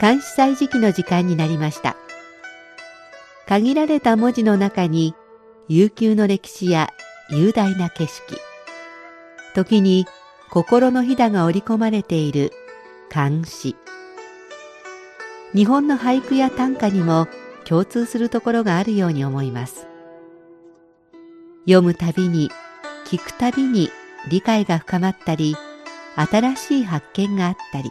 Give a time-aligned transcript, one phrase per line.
[0.00, 1.96] 監視祭時期の時間になりました。
[3.46, 5.14] 限られた文字の中に
[5.68, 6.92] 悠久の歴史や
[7.30, 8.38] 雄大な景色、
[9.54, 10.06] 時に
[10.50, 12.52] 心のひだが織り込まれている
[13.10, 13.76] 漢詩。
[15.54, 17.28] 日本の俳句や短歌にも
[17.64, 19.86] 共通するところがあるように思います。
[21.64, 22.50] 読むたびに、
[23.06, 23.90] 聞くたびに
[24.28, 25.56] 理解が深まったり、
[26.14, 27.90] 新しい発見があったり、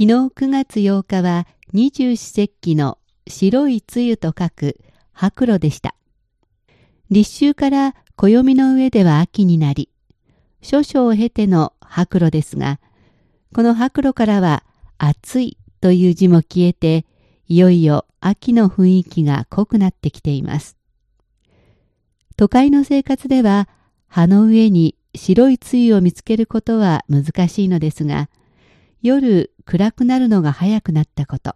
[0.00, 4.80] 昨日9月8日は二十四節気の白い梅雨と書く
[5.12, 5.94] 白露でした。
[7.10, 9.90] 立秋から暦の上では秋になり、
[10.62, 12.80] 諸々を経ての白露ですが、
[13.54, 14.64] この白露からは
[14.96, 17.04] 暑いという字も消えて、
[17.46, 20.78] いよいよ秋の雰囲気が濃くなってきています。
[22.38, 23.68] 都会の生活では
[24.08, 28.30] 葉の上に白い露を見つけることは難しいのですが、
[29.02, 31.54] 夜暗くなるのが早くなったこと。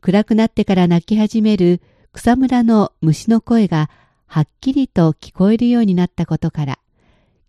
[0.00, 1.80] 暗くなってから鳴き始める
[2.12, 3.90] 草むらの虫の声が
[4.26, 6.78] はっきりと聞こえるようになったことから、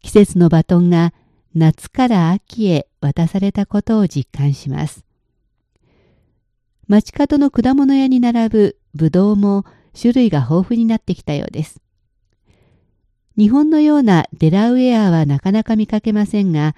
[0.01, 1.13] 季節のバトンが
[1.55, 5.05] 夏から秋へ渡されたことを実感します。
[6.87, 9.65] 街角の果物屋に並ぶブドウも
[9.99, 11.79] 種類が豊富になってきたようです。
[13.37, 16.75] 日本のようなデラウェアはなかなか見かけませんが、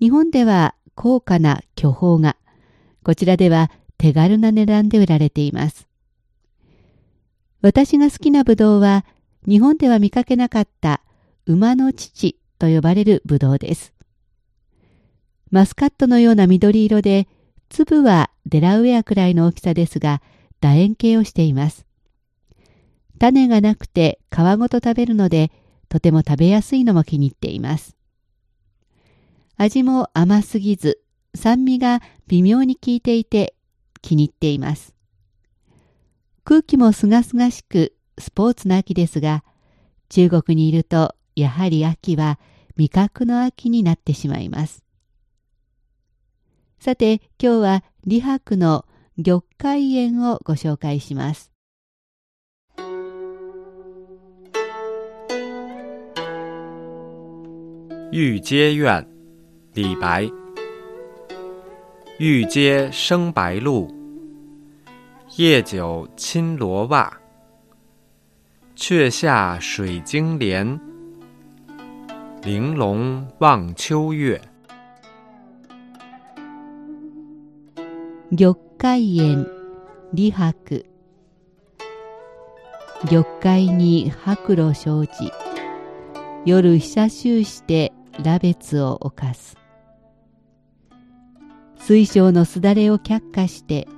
[0.00, 2.36] 日本では高価な巨峰が、
[3.02, 5.88] こちらでは手軽な値段で売られています。
[7.62, 9.06] 私が好きなブドウは、
[9.48, 11.00] 日本では見かけなかった
[11.46, 13.94] 馬の乳と呼ばれるブドウです。
[15.50, 17.28] マスカットのような緑色で、
[17.70, 20.20] 粒はデラウェアくらいの大きさですが、
[20.60, 21.86] 楕円形をしています。
[23.18, 25.50] 種がなくて皮ごと食べるので、
[25.88, 27.96] とても食べやすいのも気に入っています。
[29.62, 31.02] 味も甘すぎず、
[31.34, 33.54] 酸味が微妙に効いていて
[34.00, 34.94] 気に入っています。
[36.44, 39.44] 空気もすがすがしくスポーツの秋ですが、
[40.08, 42.38] 中国にいるとやはり秋は
[42.76, 44.82] 味覚の秋になってしまいます。
[46.78, 48.86] さて今日は李白の
[49.22, 51.52] 玉海園をご紹介します。
[58.10, 59.19] 御阶院
[59.79, 60.29] 李白，
[62.17, 63.89] 玉阶生白露，
[65.37, 67.11] 夜久侵罗袜。
[68.77, 70.79] 却下水晶帘，
[72.43, 74.41] 玲珑望秋月。
[78.31, 79.45] 玉海園
[80.11, 80.53] 李白
[83.09, 85.31] 玉海に白露生じ
[86.43, 89.55] 夜久しゅうして羅別を犯す
[91.80, 93.88] 水晶のすだれを却下して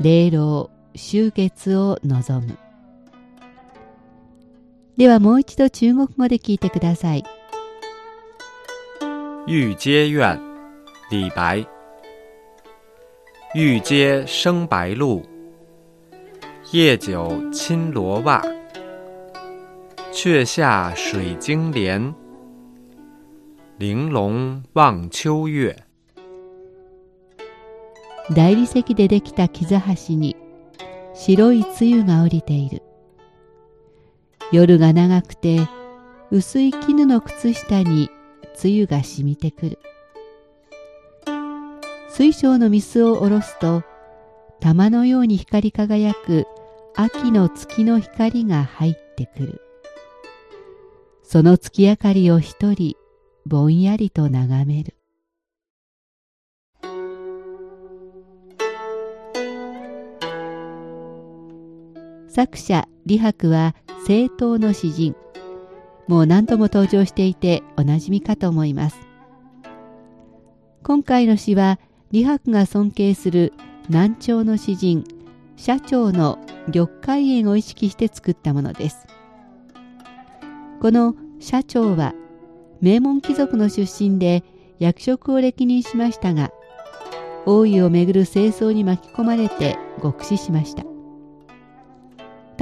[0.00, 2.56] 霊老終月を望む。
[4.96, 7.24] ではもう一度中国語で聞いてください。
[9.46, 10.40] 玉阶院
[11.10, 11.66] 李白。
[13.54, 15.22] 玉阶生白露
[16.72, 18.42] 夜久侵罗袜
[20.10, 22.14] 却下水晶帘
[23.78, 25.91] 玲珑望秋月。
[28.30, 30.36] 大理石でできた木座橋に
[31.14, 32.82] 白い露が降りている。
[34.52, 35.68] 夜が長くて
[36.30, 38.10] 薄い絹の靴下に
[38.54, 39.78] 露が染みてくる。
[42.10, 43.82] 水晶のミスを下ろすと
[44.60, 46.46] 玉のように光り輝く
[46.94, 49.60] 秋の月の光が入ってくる。
[51.22, 52.94] その月明かりを一人
[53.46, 54.94] ぼんやりと眺める。
[62.34, 65.14] 作者李白は政党の詩人。
[66.08, 68.96] もう何度も登場していておなじみかと思います。
[70.82, 71.78] 今回の詩は
[72.10, 73.52] 李白が尊敬する
[73.90, 75.04] 南朝の詩人
[75.56, 76.38] 社長の
[76.72, 79.06] 玉海園を意識して作ったものです。
[80.80, 82.14] この社長は
[82.80, 84.42] 名門貴族の出身で
[84.78, 86.50] 役職を歴任しましたが
[87.44, 90.91] 王位をめぐる清掃に巻き込まれて極死しました。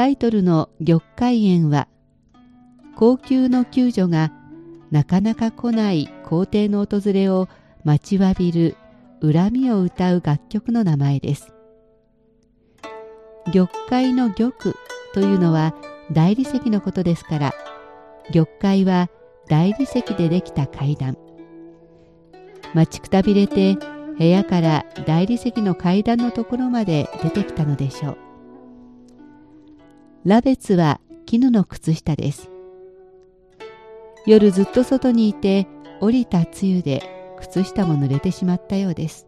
[0.01, 1.87] タイトルの玉海園は
[2.97, 4.33] 高級の救助が
[4.91, 7.51] なかなか来ない皇帝の訪れを
[7.85, 8.79] 待ちわびる
[9.21, 11.53] 恨みを歌う楽曲の名前です。
[13.53, 14.53] 玉海の玉
[15.13, 15.75] というのは
[16.11, 17.55] 大理石のことですから
[18.33, 19.11] 玉海は
[19.51, 21.19] 大理石でできた階段。
[22.73, 23.77] 待ちくたびれて
[24.19, 28.30] 部屋から大理石の階段のところまで出てきたのでしょう。
[30.27, 32.51] ラベツは絹の靴下です。
[34.27, 35.67] 夜ずっと外にいて
[35.99, 37.03] 降りた梅雨で
[37.41, 39.27] 靴下も濡れてしまったようです。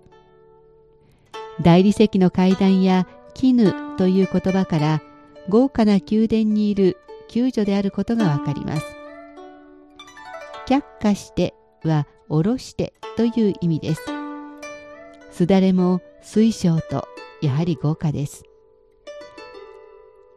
[1.63, 5.03] 大理石の階段や絹という言葉から
[5.49, 6.99] 豪華な宮殿にいる
[7.29, 8.85] 救助であることがわかります。
[10.67, 11.55] 却下して
[11.85, 14.03] は下ろしてという意味です。
[15.31, 17.09] すだれも水晶と
[17.41, 18.45] やはり豪華です。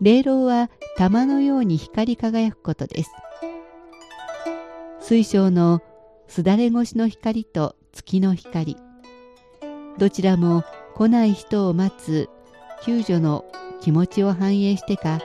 [0.02, 3.12] 霊楼は玉のように光り輝くことです。
[5.00, 5.82] 水晶の
[6.28, 8.76] すだれ越しの光と月の光。
[9.98, 10.64] どちらも
[10.96, 12.30] 来ない人を待つ
[12.84, 13.46] 救助の
[13.80, 15.20] 気持ちを反映してか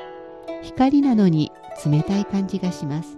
[0.63, 1.51] 光なのに
[1.85, 3.17] 冷たい感じがします。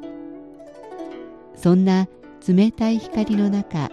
[1.54, 2.08] そんな
[2.46, 3.90] 冷たい光の中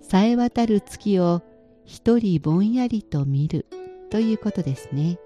[0.00, 1.42] さえ渡る月を
[1.84, 3.66] 一人ぼんやりと見る
[4.10, 5.18] ということですね。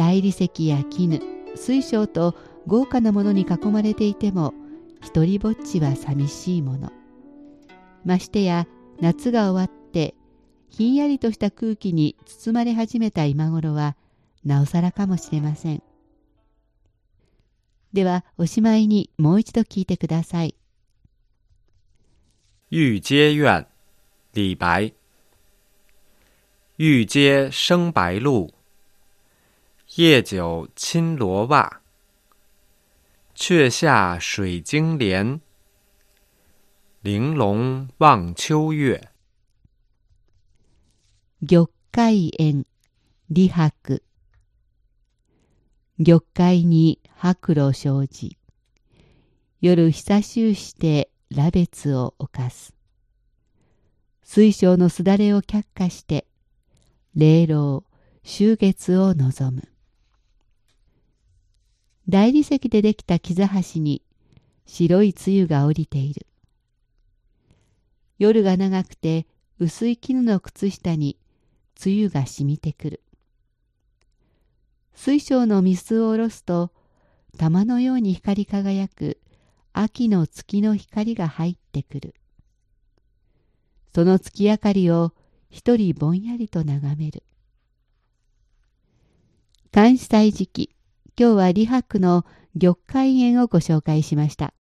[0.00, 1.20] 大理石や絹
[1.56, 2.34] 水晶と
[2.66, 4.54] 豪華なものに囲まれていても
[5.02, 6.90] 一りぼっちは寂しいもの。
[8.06, 8.66] ましてや
[9.02, 10.14] 夏が終わって
[10.70, 13.94] ひんやりとした空気に包まれ始めた今頃は
[14.42, 15.82] なおさらかもしれません。
[17.92, 20.54] ではおしまいにもう一度聞いてください。
[22.72, 23.66] 御阶院，
[24.32, 24.94] 李白。
[26.78, 28.48] 御阶生白露，
[29.96, 31.82] 夜久侵罗袜。
[33.34, 35.40] 却下水晶帘，
[37.02, 39.08] 玲珑望秋月。
[41.40, 42.66] 玉海園。
[43.26, 44.00] 李白。
[45.98, 48.38] 玉海に白露生じ。
[49.58, 52.72] 夜久しゅうして羅別を犯す。
[54.22, 56.28] 水晶のすだれを却下して
[57.16, 57.82] 霊老
[58.22, 59.64] 秋月を望む。
[62.10, 64.02] 大理石でできた木座橋に
[64.66, 66.26] 白い露が降りている。
[68.18, 69.28] 夜が長くて
[69.60, 71.16] 薄い絹の靴下に
[71.76, 73.00] 露が染みてくる。
[74.92, 76.72] 水晶の水を下ろすと
[77.38, 79.20] 玉のように光り輝く
[79.72, 82.14] 秋の月の光が入ってくる。
[83.94, 85.12] その月明かりを
[85.48, 87.22] 一人ぼんやりと眺める。
[89.70, 90.74] 関西時期
[91.20, 92.24] 今日は李白の
[92.58, 94.54] 玉海園をご紹介しました。